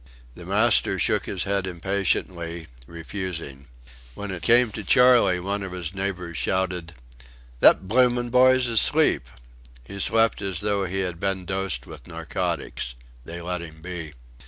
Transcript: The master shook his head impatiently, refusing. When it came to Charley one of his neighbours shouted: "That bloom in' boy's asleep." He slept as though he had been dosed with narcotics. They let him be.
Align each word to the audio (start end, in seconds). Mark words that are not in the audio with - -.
The 0.33 0.47
master 0.47 0.97
shook 0.97 1.27
his 1.27 1.43
head 1.43 1.67
impatiently, 1.67 2.65
refusing. 2.87 3.67
When 4.15 4.31
it 4.31 4.41
came 4.41 4.71
to 4.71 4.83
Charley 4.83 5.39
one 5.39 5.61
of 5.61 5.73
his 5.73 5.93
neighbours 5.93 6.37
shouted: 6.39 6.95
"That 7.59 7.87
bloom 7.87 8.17
in' 8.17 8.31
boy's 8.31 8.65
asleep." 8.65 9.27
He 9.83 9.99
slept 9.99 10.41
as 10.41 10.61
though 10.61 10.85
he 10.85 11.01
had 11.01 11.19
been 11.19 11.45
dosed 11.45 11.85
with 11.85 12.07
narcotics. 12.07 12.95
They 13.25 13.41
let 13.43 13.61
him 13.61 13.83
be. 13.83 14.13